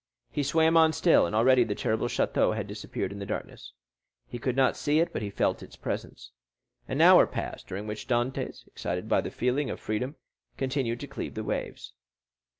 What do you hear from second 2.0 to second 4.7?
château had disappeared in the darkness. He could